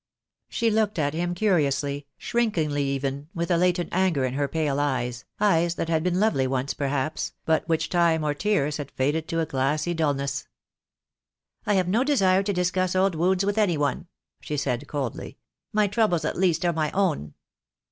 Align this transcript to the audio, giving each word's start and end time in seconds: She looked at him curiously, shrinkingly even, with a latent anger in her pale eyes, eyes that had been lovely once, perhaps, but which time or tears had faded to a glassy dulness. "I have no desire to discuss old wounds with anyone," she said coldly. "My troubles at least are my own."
She 0.49 0.71
looked 0.71 0.97
at 0.97 1.13
him 1.13 1.35
curiously, 1.35 2.07
shrinkingly 2.17 2.83
even, 2.85 3.29
with 3.35 3.51
a 3.51 3.57
latent 3.57 3.89
anger 3.91 4.25
in 4.25 4.33
her 4.33 4.47
pale 4.47 4.79
eyes, 4.79 5.25
eyes 5.39 5.75
that 5.75 5.89
had 5.89 6.01
been 6.01 6.19
lovely 6.19 6.47
once, 6.47 6.73
perhaps, 6.73 7.33
but 7.45 7.69
which 7.69 7.87
time 7.87 8.23
or 8.23 8.33
tears 8.33 8.77
had 8.77 8.89
faded 8.89 9.27
to 9.27 9.41
a 9.41 9.45
glassy 9.45 9.93
dulness. 9.93 10.47
"I 11.67 11.75
have 11.75 11.87
no 11.87 12.03
desire 12.03 12.41
to 12.41 12.51
discuss 12.51 12.95
old 12.95 13.13
wounds 13.13 13.45
with 13.45 13.59
anyone," 13.59 14.07
she 14.39 14.57
said 14.57 14.87
coldly. 14.87 15.37
"My 15.71 15.85
troubles 15.85 16.25
at 16.25 16.35
least 16.35 16.65
are 16.65 16.73
my 16.73 16.89
own." 16.93 17.35